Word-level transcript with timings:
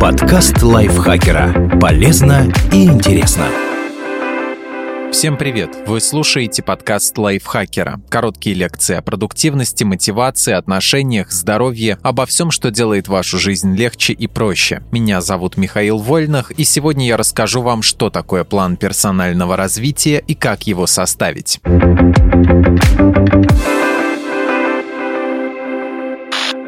Подкаст 0.00 0.62
лайфхакера. 0.62 1.76
Полезно 1.80 2.46
и 2.72 2.84
интересно. 2.84 3.48
Всем 5.10 5.36
привет! 5.36 5.76
Вы 5.88 6.00
слушаете 6.00 6.62
подкаст 6.62 7.18
лайфхакера. 7.18 8.00
Короткие 8.08 8.54
лекции 8.54 8.94
о 8.94 9.02
продуктивности, 9.02 9.82
мотивации, 9.82 10.52
отношениях, 10.52 11.32
здоровье, 11.32 11.98
обо 12.04 12.26
всем, 12.26 12.52
что 12.52 12.70
делает 12.70 13.08
вашу 13.08 13.38
жизнь 13.38 13.74
легче 13.74 14.12
и 14.12 14.28
проще. 14.28 14.84
Меня 14.92 15.20
зовут 15.20 15.56
Михаил 15.56 15.98
Вольнах, 15.98 16.52
и 16.52 16.62
сегодня 16.62 17.04
я 17.04 17.16
расскажу 17.16 17.62
вам, 17.62 17.82
что 17.82 18.08
такое 18.08 18.44
план 18.44 18.76
персонального 18.76 19.56
развития 19.56 20.22
и 20.24 20.36
как 20.36 20.68
его 20.68 20.86
составить. 20.86 21.58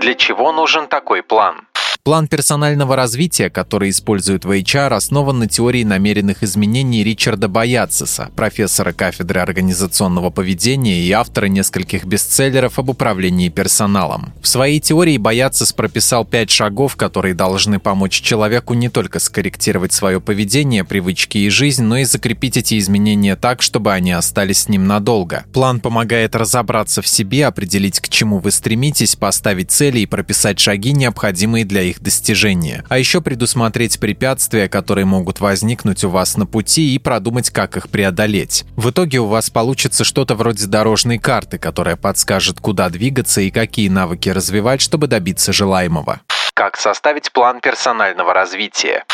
Для 0.01 0.15
чего 0.17 0.51
нужен 0.51 0.89
такой 0.89 1.23
план? 1.23 1.70
План 2.03 2.29
персонального 2.29 2.97
развития, 2.97 3.51
который 3.51 3.91
используют 3.91 4.47
в 4.47 4.51
HR, 4.51 4.95
основан 4.95 5.39
на 5.39 5.47
теории 5.47 5.85
намеренных 5.85 6.43
изменений 6.43 7.05
Ричарда 7.05 7.47
Бояцеса, 7.47 8.31
профессора 8.35 8.93
кафедры 8.93 9.41
организационного 9.41 10.31
поведения 10.31 11.03
и 11.03 11.13
автора 11.13 11.47
нескольких 11.47 12.07
бестселлеров 12.07 12.79
об 12.79 12.89
управлении 12.89 13.51
персоналом. 13.51 14.33
В 14.41 14.49
своей 14.49 14.81
теории 14.81 15.19
Бояцес 15.19 15.75
прописал 15.75 16.25
пять 16.25 16.51
шагов, 16.51 16.97
которые 16.97 17.35
должны 17.35 17.79
помочь 17.79 18.23
человеку 18.23 18.73
не 18.73 18.89
только 18.89 19.19
скорректировать 19.19 19.93
свое 19.93 20.23
поведение, 20.23 20.85
привычки 20.85 21.37
и 21.37 21.51
жизнь, 21.51 21.83
но 21.83 21.99
и 21.99 22.05
закрепить 22.05 22.57
эти 22.57 22.79
изменения 22.79 23.37
так, 23.37 23.61
чтобы 23.61 23.93
они 23.93 24.13
остались 24.13 24.61
с 24.61 24.69
ним 24.71 24.87
надолго. 24.87 25.45
План 25.53 25.81
помогает 25.81 26.35
разобраться 26.35 27.03
в 27.03 27.07
себе, 27.07 27.47
определить, 27.47 28.01
к 28.01 28.09
чему 28.09 28.39
вы 28.39 28.53
стремитесь, 28.53 29.17
поставить 29.17 29.71
цели 29.71 29.99
и 30.01 30.07
прописать 30.07 30.59
шаги, 30.59 30.93
необходимые 30.93 31.67
для 31.67 31.90
их 31.91 32.01
достижения. 32.01 32.85
А 32.89 32.99
еще 32.99 33.21
предусмотреть 33.21 34.01
препятствия, 34.01 34.69
которые 34.69 35.05
могут 35.05 35.41
возникнуть 35.41 36.05
у 36.05 36.09
вас 36.09 36.37
на 36.37 36.47
пути 36.47 36.95
и 36.95 36.99
продумать, 36.99 37.51
как 37.51 37.77
их 37.77 37.89
преодолеть. 37.89 38.65
В 38.77 38.91
итоге 38.91 39.19
у 39.19 39.27
вас 39.27 39.51
получится 39.51 40.05
что-то 40.05 40.35
вроде 40.35 40.67
дорожной 40.67 41.19
карты, 41.19 41.59
которая 41.59 41.97
подскажет, 41.97 42.61
куда 42.61 42.89
двигаться 42.89 43.41
и 43.41 43.51
какие 43.51 43.89
навыки 43.89 44.29
развивать, 44.29 44.81
чтобы 44.81 45.07
добиться 45.07 45.53
желаемого. 45.53 46.21
Как 46.55 46.77
составить 46.77 47.33
план 47.33 47.61
персонального 47.61 48.35
развития? 48.35 49.05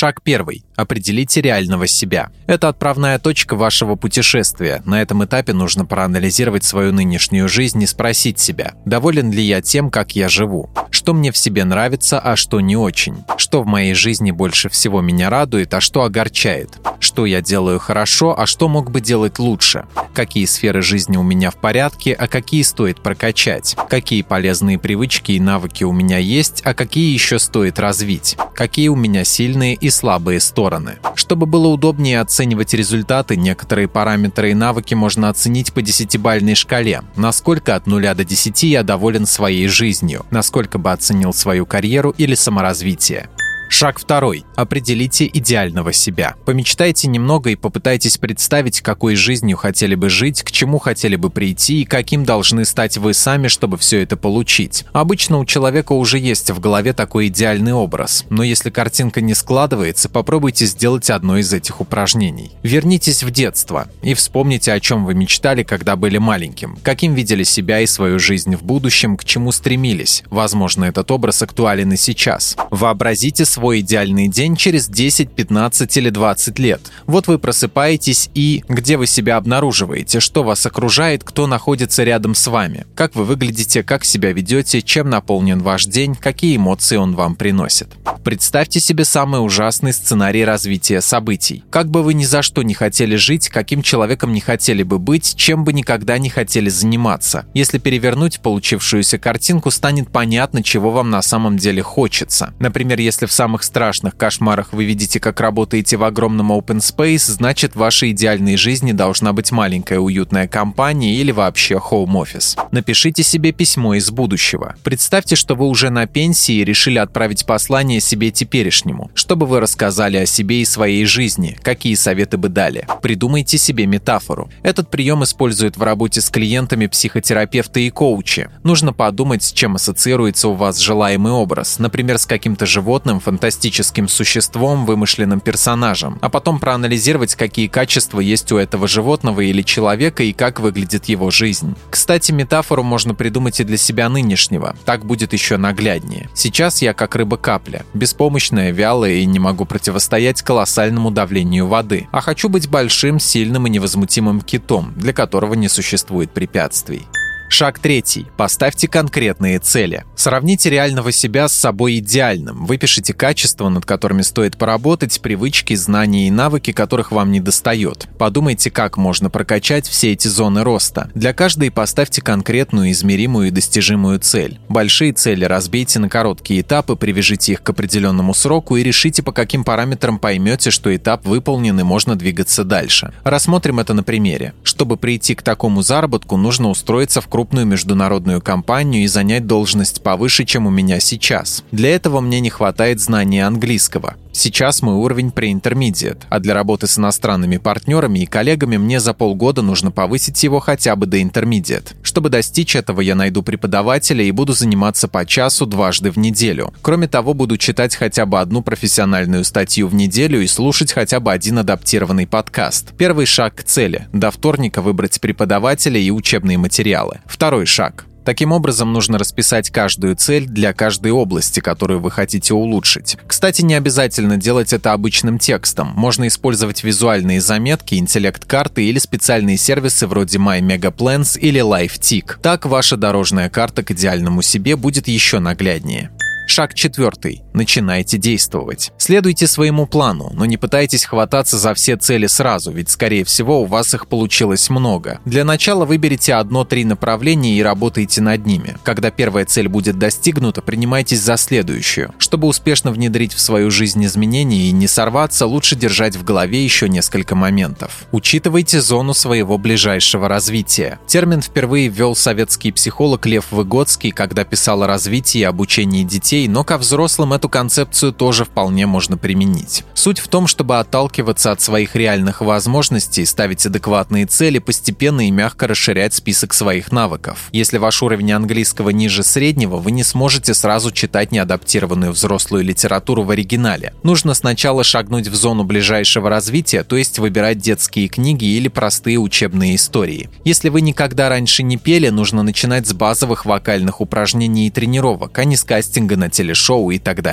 Шаг 0.00 0.22
первый. 0.22 0.64
Определите 0.76 1.40
реального 1.40 1.88
себя. 1.88 2.30
Это 2.46 2.68
отправная 2.68 3.18
точка 3.18 3.56
вашего 3.56 3.96
путешествия. 3.96 4.80
На 4.84 5.02
этом 5.02 5.24
этапе 5.24 5.52
нужно 5.52 5.84
проанализировать 5.84 6.62
свою 6.62 6.92
нынешнюю 6.92 7.48
жизнь 7.48 7.82
и 7.82 7.86
спросить 7.88 8.38
себя, 8.38 8.74
доволен 8.84 9.32
ли 9.32 9.42
я 9.42 9.60
тем, 9.60 9.90
как 9.90 10.14
я 10.14 10.28
живу, 10.28 10.70
что 10.92 11.14
мне 11.14 11.32
в 11.32 11.36
себе 11.36 11.64
нравится, 11.64 12.20
а 12.20 12.36
что 12.36 12.60
не 12.60 12.76
очень, 12.76 13.24
что 13.38 13.62
в 13.62 13.66
моей 13.66 13.94
жизни 13.94 14.30
больше 14.30 14.68
всего 14.68 15.00
меня 15.00 15.30
радует, 15.30 15.74
а 15.74 15.80
что 15.80 16.04
огорчает, 16.04 16.78
что 17.00 17.26
я 17.26 17.42
делаю 17.42 17.80
хорошо, 17.80 18.38
а 18.38 18.46
что 18.46 18.68
мог 18.68 18.92
бы 18.92 19.00
делать 19.00 19.40
лучше, 19.40 19.86
какие 20.14 20.44
сферы 20.44 20.80
жизни 20.80 21.16
у 21.16 21.24
меня 21.24 21.50
в 21.50 21.56
порядке, 21.56 22.12
а 22.12 22.28
какие 22.28 22.62
стоит 22.62 23.02
прокачать, 23.02 23.76
какие 23.88 24.22
полезные 24.22 24.78
привычки 24.78 25.32
и 25.32 25.40
навыки 25.40 25.82
у 25.82 25.92
меня 25.92 26.18
есть, 26.18 26.62
а 26.64 26.72
какие 26.74 27.12
еще 27.12 27.40
стоит 27.40 27.80
развить, 27.80 28.36
какие 28.54 28.88
у 28.88 28.96
меня 28.96 29.24
сильные 29.24 29.74
и 29.74 29.87
слабые 29.90 30.40
стороны. 30.40 30.98
Чтобы 31.14 31.46
было 31.46 31.68
удобнее 31.68 32.20
оценивать 32.20 32.74
результаты, 32.74 33.36
некоторые 33.36 33.88
параметры 33.88 34.50
и 34.50 34.54
навыки 34.54 34.94
можно 34.94 35.28
оценить 35.28 35.72
по 35.72 35.82
десятибальной 35.82 36.54
шкале. 36.54 37.02
Насколько 37.16 37.74
от 37.74 37.86
0 37.86 38.14
до 38.14 38.24
10 38.24 38.62
я 38.64 38.82
доволен 38.82 39.26
своей 39.26 39.68
жизнью, 39.68 40.26
насколько 40.30 40.78
бы 40.78 40.92
оценил 40.92 41.32
свою 41.32 41.66
карьеру 41.66 42.14
или 42.16 42.34
саморазвитие. 42.34 43.28
Шаг 43.68 43.98
второй. 43.98 44.44
Определите 44.56 45.26
идеального 45.26 45.92
себя. 45.92 46.34
Помечтайте 46.46 47.06
немного 47.06 47.50
и 47.50 47.56
попытайтесь 47.56 48.16
представить, 48.16 48.80
какой 48.80 49.14
жизнью 49.14 49.56
хотели 49.56 49.94
бы 49.94 50.08
жить, 50.08 50.42
к 50.42 50.50
чему 50.50 50.78
хотели 50.78 51.16
бы 51.16 51.30
прийти 51.30 51.82
и 51.82 51.84
каким 51.84 52.24
должны 52.24 52.64
стать 52.64 52.96
вы 52.96 53.12
сами, 53.14 53.48
чтобы 53.48 53.76
все 53.76 54.02
это 54.02 54.16
получить. 54.16 54.84
Обычно 54.92 55.38
у 55.38 55.44
человека 55.44 55.92
уже 55.92 56.18
есть 56.18 56.50
в 56.50 56.60
голове 56.60 56.92
такой 56.92 57.28
идеальный 57.28 57.74
образ, 57.74 58.24
но 58.30 58.42
если 58.42 58.70
картинка 58.70 59.20
не 59.20 59.34
складывается, 59.34 60.08
попробуйте 60.08 60.66
сделать 60.66 61.10
одно 61.10 61.38
из 61.38 61.52
этих 61.52 61.80
упражнений. 61.80 62.52
Вернитесь 62.62 63.22
в 63.22 63.30
детство 63.30 63.88
и 64.02 64.14
вспомните, 64.14 64.72
о 64.72 64.80
чем 64.80 65.04
вы 65.04 65.14
мечтали, 65.14 65.62
когда 65.62 65.96
были 65.96 66.18
маленьким, 66.18 66.78
каким 66.82 67.14
видели 67.14 67.44
себя 67.44 67.80
и 67.80 67.86
свою 67.86 68.18
жизнь 68.18 68.56
в 68.56 68.62
будущем, 68.62 69.16
к 69.16 69.24
чему 69.24 69.52
стремились. 69.52 70.24
Возможно, 70.30 70.86
этот 70.86 71.10
образ 71.10 71.42
актуален 71.42 71.92
и 71.92 71.96
сейчас. 71.96 72.56
Вообразите 72.70 73.44
свой 73.58 73.80
идеальный 73.80 74.28
день 74.28 74.54
через 74.54 74.88
10, 74.88 75.32
15 75.32 75.96
или 75.96 76.10
20 76.10 76.60
лет. 76.60 76.80
Вот 77.06 77.26
вы 77.26 77.40
просыпаетесь 77.40 78.30
и 78.32 78.62
где 78.68 78.96
вы 78.96 79.08
себя 79.08 79.36
обнаруживаете, 79.36 80.20
что 80.20 80.44
вас 80.44 80.64
окружает, 80.64 81.24
кто 81.24 81.48
находится 81.48 82.04
рядом 82.04 82.36
с 82.36 82.46
вами, 82.46 82.86
как 82.94 83.16
вы 83.16 83.24
выглядите, 83.24 83.82
как 83.82 84.04
себя 84.04 84.32
ведете, 84.32 84.80
чем 84.80 85.10
наполнен 85.10 85.58
ваш 85.58 85.86
день, 85.86 86.14
какие 86.14 86.56
эмоции 86.56 86.94
он 86.94 87.16
вам 87.16 87.34
приносит. 87.34 87.88
Представьте 88.22 88.78
себе 88.78 89.04
самый 89.04 89.44
ужасный 89.44 89.92
сценарий 89.92 90.44
развития 90.44 91.00
событий. 91.00 91.64
Как 91.68 91.90
бы 91.90 92.04
вы 92.04 92.14
ни 92.14 92.24
за 92.24 92.42
что 92.42 92.62
не 92.62 92.74
хотели 92.74 93.16
жить, 93.16 93.48
каким 93.48 93.82
человеком 93.82 94.32
не 94.32 94.40
хотели 94.40 94.84
бы 94.84 95.00
быть, 95.00 95.34
чем 95.34 95.64
бы 95.64 95.72
никогда 95.72 96.18
не 96.18 96.30
хотели 96.30 96.68
заниматься. 96.68 97.46
Если 97.54 97.78
перевернуть 97.78 98.38
получившуюся 98.38 99.18
картинку, 99.18 99.72
станет 99.72 100.12
понятно, 100.12 100.62
чего 100.62 100.92
вам 100.92 101.10
на 101.10 101.22
самом 101.22 101.56
деле 101.56 101.82
хочется. 101.82 102.54
Например, 102.60 103.00
если 103.00 103.26
в 103.26 103.32
самом 103.32 103.47
самых 103.48 103.62
страшных 103.62 104.14
кошмарах 104.14 104.74
вы 104.74 104.84
видите, 104.84 105.20
как 105.20 105.40
работаете 105.40 105.96
в 105.96 106.04
огромном 106.04 106.52
open 106.52 106.80
space, 106.80 107.32
значит 107.32 107.72
в 107.72 107.78
вашей 107.78 108.10
идеальной 108.10 108.58
жизни 108.58 108.92
должна 108.92 109.32
быть 109.32 109.52
маленькая 109.52 110.00
уютная 110.00 110.46
компания 110.46 111.14
или 111.14 111.32
вообще 111.32 111.76
home 111.76 112.12
office. 112.12 112.60
Напишите 112.72 113.22
себе 113.22 113.52
письмо 113.52 113.94
из 113.94 114.10
будущего. 114.10 114.74
Представьте, 114.84 115.34
что 115.34 115.54
вы 115.54 115.66
уже 115.66 115.88
на 115.88 116.06
пенсии 116.06 116.56
и 116.56 116.64
решили 116.64 116.98
отправить 116.98 117.46
послание 117.46 118.00
себе 118.00 118.30
теперешнему. 118.30 119.10
Что 119.14 119.34
бы 119.34 119.46
вы 119.46 119.60
рассказали 119.60 120.18
о 120.18 120.26
себе 120.26 120.60
и 120.60 120.66
своей 120.66 121.06
жизни? 121.06 121.56
Какие 121.62 121.94
советы 121.94 122.36
бы 122.36 122.50
дали? 122.50 122.86
Придумайте 123.00 123.56
себе 123.56 123.86
метафору. 123.86 124.50
Этот 124.62 124.90
прием 124.90 125.24
используют 125.24 125.78
в 125.78 125.82
работе 125.82 126.20
с 126.20 126.28
клиентами 126.28 126.86
психотерапевты 126.86 127.86
и 127.86 127.90
коучи. 127.90 128.50
Нужно 128.62 128.92
подумать, 128.92 129.42
с 129.42 129.52
чем 129.52 129.76
ассоциируется 129.76 130.48
у 130.48 130.52
вас 130.52 130.76
желаемый 130.76 131.32
образ. 131.32 131.78
Например, 131.78 132.18
с 132.18 132.26
каким-то 132.26 132.66
животным, 132.66 133.20
фантастическим 133.38 134.08
существом, 134.08 134.84
вымышленным 134.84 135.38
персонажем, 135.38 136.18
а 136.20 136.28
потом 136.28 136.58
проанализировать, 136.58 137.36
какие 137.36 137.68
качества 137.68 138.18
есть 138.18 138.50
у 138.50 138.56
этого 138.56 138.88
животного 138.88 139.42
или 139.42 139.62
человека 139.62 140.24
и 140.24 140.32
как 140.32 140.58
выглядит 140.58 141.04
его 141.04 141.30
жизнь. 141.30 141.76
Кстати, 141.88 142.32
метафору 142.32 142.82
можно 142.82 143.14
придумать 143.14 143.60
и 143.60 143.64
для 143.64 143.76
себя 143.76 144.08
нынешнего, 144.08 144.74
так 144.84 145.04
будет 145.04 145.32
еще 145.32 145.56
нагляднее. 145.56 146.28
Сейчас 146.34 146.82
я 146.82 146.94
как 146.94 147.14
рыба-капля, 147.14 147.84
беспомощная, 147.94 148.72
вялая 148.72 149.12
и 149.12 149.24
не 149.24 149.38
могу 149.38 149.66
противостоять 149.66 150.42
колоссальному 150.42 151.12
давлению 151.12 151.68
воды, 151.68 152.08
а 152.10 152.20
хочу 152.20 152.48
быть 152.48 152.68
большим, 152.68 153.20
сильным 153.20 153.68
и 153.68 153.70
невозмутимым 153.70 154.40
китом, 154.40 154.92
для 154.96 155.12
которого 155.12 155.54
не 155.54 155.68
существует 155.68 156.32
препятствий. 156.32 157.06
Шаг 157.50 157.78
третий. 157.78 158.26
Поставьте 158.36 158.88
конкретные 158.88 159.58
цели. 159.58 160.04
Сравните 160.14 160.68
реального 160.68 161.12
себя 161.12 161.48
с 161.48 161.52
собой 161.54 161.98
идеальным. 161.98 162.66
Выпишите 162.66 163.14
качества, 163.14 163.70
над 163.70 163.86
которыми 163.86 164.20
стоит 164.20 164.58
поработать, 164.58 165.20
привычки, 165.20 165.74
знания 165.74 166.28
и 166.28 166.30
навыки, 166.30 166.72
которых 166.72 167.10
вам 167.10 167.32
не 167.32 167.40
достает. 167.40 168.06
Подумайте, 168.18 168.70
как 168.70 168.98
можно 168.98 169.30
прокачать 169.30 169.88
все 169.88 170.12
эти 170.12 170.28
зоны 170.28 170.62
роста. 170.62 171.10
Для 171.14 171.32
каждой 171.32 171.70
поставьте 171.70 172.20
конкретную, 172.20 172.90
измеримую 172.90 173.48
и 173.48 173.50
достижимую 173.50 174.20
цель. 174.20 174.60
Большие 174.68 175.12
цели 175.14 175.44
разбейте 175.44 176.00
на 176.00 176.10
короткие 176.10 176.60
этапы, 176.60 176.96
привяжите 176.96 177.52
их 177.52 177.62
к 177.62 177.70
определенному 177.70 178.34
сроку 178.34 178.76
и 178.76 178.82
решите, 178.82 179.22
по 179.22 179.32
каким 179.32 179.64
параметрам 179.64 180.18
поймете, 180.18 180.70
что 180.70 180.94
этап 180.94 181.24
выполнен 181.24 181.80
и 181.80 181.82
можно 181.82 182.14
двигаться 182.14 182.62
дальше. 182.62 183.14
Рассмотрим 183.24 183.80
это 183.80 183.94
на 183.94 184.02
примере. 184.02 184.52
Чтобы 184.62 184.98
прийти 184.98 185.34
к 185.34 185.42
такому 185.42 185.80
заработку, 185.80 186.36
нужно 186.36 186.68
устроиться 186.68 187.22
в 187.22 187.26
крупную 187.38 187.66
международную 187.66 188.40
компанию 188.40 189.04
и 189.04 189.06
занять 189.06 189.46
должность 189.46 190.02
повыше, 190.02 190.44
чем 190.44 190.66
у 190.66 190.70
меня 190.70 190.98
сейчас. 190.98 191.62
Для 191.70 191.94
этого 191.94 192.20
мне 192.20 192.40
не 192.40 192.50
хватает 192.50 192.98
знания 192.98 193.46
английского. 193.46 194.16
Сейчас 194.38 194.82
мой 194.82 194.94
уровень 194.94 195.30
pre-intermediate, 195.30 196.22
а 196.28 196.38
для 196.38 196.54
работы 196.54 196.86
с 196.86 196.96
иностранными 196.96 197.56
партнерами 197.56 198.20
и 198.20 198.26
коллегами 198.26 198.76
мне 198.76 199.00
за 199.00 199.12
полгода 199.12 199.62
нужно 199.62 199.90
повысить 199.90 200.40
его 200.44 200.60
хотя 200.60 200.94
бы 200.94 201.06
до 201.06 201.20
intermediate. 201.20 201.96
Чтобы 202.04 202.28
достичь 202.28 202.76
этого, 202.76 203.00
я 203.00 203.16
найду 203.16 203.42
преподавателя 203.42 204.22
и 204.22 204.30
буду 204.30 204.52
заниматься 204.52 205.08
по 205.08 205.26
часу 205.26 205.66
дважды 205.66 206.12
в 206.12 206.18
неделю. 206.18 206.72
Кроме 206.82 207.08
того, 207.08 207.34
буду 207.34 207.56
читать 207.56 207.96
хотя 207.96 208.26
бы 208.26 208.38
одну 208.38 208.62
профессиональную 208.62 209.42
статью 209.42 209.88
в 209.88 209.94
неделю 209.96 210.40
и 210.40 210.46
слушать 210.46 210.92
хотя 210.92 211.18
бы 211.18 211.32
один 211.32 211.58
адаптированный 211.58 212.28
подкаст. 212.28 212.92
Первый 212.96 213.26
шаг 213.26 213.56
к 213.56 213.64
цели– 213.64 214.06
до 214.12 214.30
вторника 214.30 214.82
выбрать 214.82 215.20
преподавателя 215.20 215.98
и 215.98 216.12
учебные 216.12 216.58
материалы. 216.58 217.22
Второй 217.26 217.66
шаг 217.66 218.07
Таким 218.28 218.52
образом, 218.52 218.92
нужно 218.92 219.16
расписать 219.16 219.70
каждую 219.70 220.14
цель 220.14 220.44
для 220.44 220.74
каждой 220.74 221.12
области, 221.12 221.60
которую 221.60 222.00
вы 222.00 222.10
хотите 222.10 222.52
улучшить. 222.52 223.16
Кстати, 223.26 223.62
не 223.62 223.72
обязательно 223.72 224.36
делать 224.36 224.74
это 224.74 224.92
обычным 224.92 225.38
текстом. 225.38 225.94
Можно 225.96 226.28
использовать 226.28 226.84
визуальные 226.84 227.40
заметки, 227.40 227.94
интеллект-карты 227.94 228.84
или 228.84 228.98
специальные 228.98 229.56
сервисы 229.56 230.06
вроде 230.06 230.36
My 230.36 230.60
Mega 230.60 230.94
Plans 230.94 231.38
или 231.38 231.62
LifeTick. 231.62 232.34
Так 232.42 232.66
ваша 232.66 232.98
дорожная 232.98 233.48
карта 233.48 233.82
к 233.82 233.92
идеальному 233.92 234.42
себе 234.42 234.76
будет 234.76 235.08
еще 235.08 235.38
нагляднее. 235.38 236.10
Шаг 236.48 236.74
четвертый. 236.74 237.42
Начинайте 237.58 238.18
действовать. 238.18 238.92
Следуйте 238.98 239.48
своему 239.48 239.86
плану, 239.86 240.30
но 240.32 240.44
не 240.44 240.56
пытайтесь 240.56 241.04
хвататься 241.04 241.58
за 241.58 241.74
все 241.74 241.96
цели 241.96 242.28
сразу, 242.28 242.70
ведь, 242.70 242.88
скорее 242.88 243.24
всего, 243.24 243.62
у 243.62 243.64
вас 243.64 243.94
их 243.94 244.06
получилось 244.06 244.70
много. 244.70 245.18
Для 245.24 245.44
начала 245.44 245.84
выберите 245.84 246.34
одно-три 246.34 246.84
направления 246.84 247.58
и 247.58 247.62
работайте 247.64 248.20
над 248.20 248.46
ними. 248.46 248.76
Когда 248.84 249.10
первая 249.10 249.44
цель 249.44 249.66
будет 249.66 249.98
достигнута, 249.98 250.62
принимайтесь 250.62 251.20
за 251.20 251.36
следующую. 251.36 252.14
Чтобы 252.18 252.46
успешно 252.46 252.92
внедрить 252.92 253.34
в 253.34 253.40
свою 253.40 253.72
жизнь 253.72 254.04
изменения 254.04 254.68
и 254.68 254.70
не 254.70 254.86
сорваться, 254.86 255.44
лучше 255.44 255.74
держать 255.74 256.14
в 256.14 256.22
голове 256.22 256.62
еще 256.62 256.88
несколько 256.88 257.34
моментов. 257.34 258.06
Учитывайте 258.12 258.80
зону 258.80 259.14
своего 259.14 259.58
ближайшего 259.58 260.28
развития. 260.28 261.00
Термин 261.08 261.42
впервые 261.42 261.88
ввел 261.88 262.14
советский 262.14 262.70
психолог 262.70 263.26
Лев 263.26 263.46
Выгодский, 263.50 264.12
когда 264.12 264.44
писал 264.44 264.84
о 264.84 264.86
развитии 264.86 265.40
и 265.40 265.42
обучении 265.42 266.04
детей 266.04 266.46
но 266.46 266.62
ко 266.62 266.78
взрослым 266.78 267.32
эту 267.32 267.47
концепцию 267.48 268.12
тоже 268.12 268.44
вполне 268.44 268.86
можно 268.86 269.16
применить. 269.16 269.84
Суть 269.94 270.18
в 270.18 270.28
том, 270.28 270.46
чтобы 270.46 270.78
отталкиваться 270.78 271.52
от 271.52 271.60
своих 271.60 271.96
реальных 271.96 272.40
возможностей, 272.40 273.24
ставить 273.24 273.64
адекватные 273.66 274.26
цели, 274.26 274.58
постепенно 274.58 275.26
и 275.26 275.30
мягко 275.30 275.66
расширять 275.66 276.14
список 276.14 276.54
своих 276.54 276.92
навыков. 276.92 277.48
Если 277.52 277.78
ваш 277.78 278.02
уровень 278.02 278.32
английского 278.32 278.90
ниже 278.90 279.22
среднего, 279.22 279.76
вы 279.76 279.90
не 279.90 280.04
сможете 280.04 280.54
сразу 280.54 280.90
читать 280.90 281.32
неадаптированную 281.32 282.12
взрослую 282.12 282.64
литературу 282.64 283.22
в 283.22 283.30
оригинале. 283.30 283.94
Нужно 284.02 284.34
сначала 284.34 284.84
шагнуть 284.84 285.28
в 285.28 285.34
зону 285.34 285.64
ближайшего 285.64 286.28
развития, 286.28 286.82
то 286.82 286.96
есть 286.96 287.18
выбирать 287.18 287.58
детские 287.58 288.08
книги 288.08 288.44
или 288.44 288.68
простые 288.68 289.18
учебные 289.18 289.76
истории. 289.76 290.30
Если 290.44 290.68
вы 290.68 290.80
никогда 290.80 291.28
раньше 291.28 291.62
не 291.62 291.76
пели, 291.76 292.08
нужно 292.08 292.42
начинать 292.42 292.86
с 292.86 292.92
базовых 292.92 293.44
вокальных 293.44 294.00
упражнений 294.00 294.66
и 294.66 294.70
тренировок, 294.70 295.38
а 295.38 295.44
не 295.44 295.56
с 295.56 295.64
кастинга 295.64 296.16
на 296.16 296.28
телешоу 296.28 296.90
и 296.90 296.98
так 296.98 297.22
далее. 297.22 297.27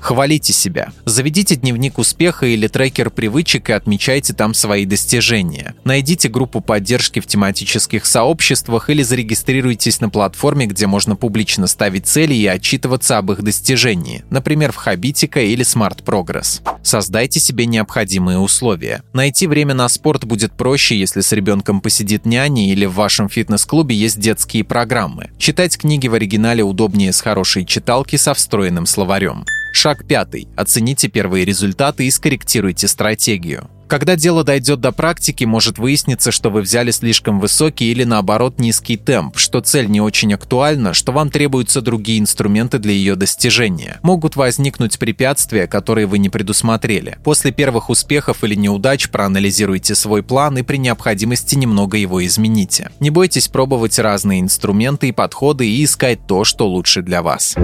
Хвалите 0.00 0.52
себя. 0.52 0.92
Заведите 1.04 1.56
дневник 1.56 1.98
успеха 1.98 2.46
или 2.46 2.66
трекер 2.66 3.10
привычек 3.10 3.70
и 3.70 3.72
отмечайте 3.72 4.32
там 4.32 4.52
свои 4.52 4.84
достижения. 4.84 5.74
Найдите 5.84 6.28
группу 6.28 6.60
поддержки 6.60 7.20
в 7.20 7.26
тематических 7.26 8.04
сообществах 8.04 8.90
или 8.90 9.02
зарегистрируйтесь 9.02 10.00
на 10.00 10.10
платформе, 10.10 10.66
где 10.66 10.86
можно 10.86 11.16
публично 11.16 11.66
ставить 11.66 12.06
цели 12.06 12.34
и 12.34 12.46
отчитываться 12.46 13.18
об 13.18 13.30
их 13.32 13.42
достижении, 13.42 14.24
например, 14.28 14.72
в 14.72 14.76
Хабитика 14.76 15.40
или 15.40 15.64
Smart 15.64 16.02
Progress. 16.04 16.60
Создайте 16.82 17.38
себе 17.38 17.66
необходимые 17.66 18.38
условия. 18.38 19.02
Найти 19.12 19.46
время 19.46 19.74
на 19.74 19.88
спорт 19.88 20.24
будет 20.24 20.52
проще, 20.52 20.98
если 20.98 21.20
с 21.20 21.32
ребенком 21.32 21.80
посидит 21.80 22.26
няня 22.26 22.70
или 22.70 22.86
в 22.86 22.94
вашем 22.94 23.28
фитнес-клубе 23.28 23.94
есть 23.94 24.18
детские 24.18 24.64
программы. 24.64 25.30
Читать 25.38 25.78
книги 25.78 26.08
в 26.08 26.14
оригинале 26.14 26.62
удобнее 26.62 27.12
с 27.12 27.20
хорошей 27.20 27.64
читалки 27.64 28.16
со 28.16 28.34
встроенным 28.34 28.86
словарем. 28.86 29.31
Шаг 29.72 30.06
пятый. 30.06 30.48
Оцените 30.56 31.08
первые 31.08 31.44
результаты 31.44 32.06
и 32.06 32.10
скорректируйте 32.10 32.86
стратегию. 32.88 33.68
Когда 33.92 34.16
дело 34.16 34.42
дойдет 34.42 34.80
до 34.80 34.90
практики, 34.90 35.44
может 35.44 35.76
выясниться, 35.76 36.32
что 36.32 36.48
вы 36.48 36.62
взяли 36.62 36.90
слишком 36.92 37.38
высокий 37.40 37.90
или 37.90 38.04
наоборот 38.04 38.58
низкий 38.58 38.96
темп, 38.96 39.36
что 39.36 39.60
цель 39.60 39.86
не 39.86 40.00
очень 40.00 40.32
актуальна, 40.32 40.94
что 40.94 41.12
вам 41.12 41.28
требуются 41.28 41.82
другие 41.82 42.18
инструменты 42.18 42.78
для 42.78 42.92
ее 42.94 43.16
достижения. 43.16 44.00
Могут 44.02 44.34
возникнуть 44.34 44.98
препятствия, 44.98 45.66
которые 45.66 46.06
вы 46.06 46.16
не 46.16 46.30
предусмотрели. 46.30 47.18
После 47.22 47.52
первых 47.52 47.90
успехов 47.90 48.42
или 48.44 48.54
неудач 48.54 49.10
проанализируйте 49.10 49.94
свой 49.94 50.22
план 50.22 50.56
и 50.56 50.62
при 50.62 50.78
необходимости 50.78 51.54
немного 51.56 51.98
его 51.98 52.24
измените. 52.24 52.90
Не 52.98 53.10
бойтесь 53.10 53.48
пробовать 53.48 53.98
разные 53.98 54.40
инструменты 54.40 55.08
и 55.08 55.12
подходы 55.12 55.68
и 55.68 55.84
искать 55.84 56.26
то, 56.26 56.44
что 56.44 56.66
лучше 56.66 57.02
для 57.02 57.20
вас. 57.20 57.56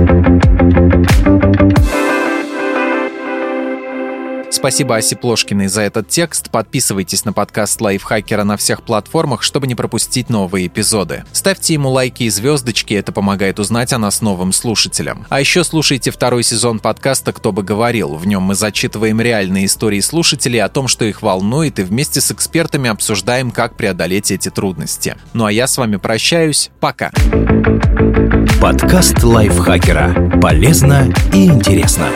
Спасибо 4.51 4.97
Асе 4.97 5.15
Плошкиной 5.15 5.69
за 5.69 5.83
этот 5.83 6.09
текст. 6.09 6.51
Подписывайтесь 6.51 7.25
на 7.25 7.33
подкаст 7.33 7.81
Лайфхакера 7.81 8.45
на 8.45 8.57
всех 8.57 8.83
платформах, 8.83 9.43
чтобы 9.43 9.67
не 9.67 9.75
пропустить 9.75 10.31
новые 10.31 10.67
эпизоды. 10.67 11.25
Ставьте 11.33 11.75
ему 11.75 11.91
лайки 11.91 12.25
и 12.25 12.31
звездочки, 12.31 12.95
это 12.95 13.13
помогает 13.13 13.59
узнать 13.59 13.93
о 13.93 13.99
нас 13.99 14.23
новым 14.23 14.53
слушателям. 14.53 15.27
А 15.29 15.41
еще 15.41 15.65
слушайте 15.65 16.11
второй 16.11 16.43
сезон 16.43 16.79
подкаста 16.79 17.33
«Кто 17.33 17.53
бы 17.53 17.63
говорил». 17.63 18.15
В 18.15 18.27
нем 18.27 18.43
мы 18.43 18.55
зачитываем 18.55 19.21
реальные 19.21 19.67
истории 19.67 20.01
слушателей 20.01 20.63
о 20.63 20.69
том, 20.69 20.89
что 20.89 21.05
их 21.05 21.23
волнует, 21.23 21.79
и 21.79 21.83
вместе 21.83 22.21
с 22.21 22.31
экспертами 22.31 22.89
обсуждаем, 22.89 23.51
как 23.51 23.77
преодолеть 23.77 24.31
эти 24.31 24.49
трудности. 24.49 25.17
Ну 25.35 25.45
а 25.45 25.53
я 25.53 25.67
с 25.67 25.77
вами 25.77 25.97
прощаюсь. 25.97 26.71
Пока. 26.81 27.11
Подкаст 28.61 29.23
Лайфхакера. 29.23 30.41
Полезно 30.41 31.13
и 31.33 31.47
интересно. 31.47 32.09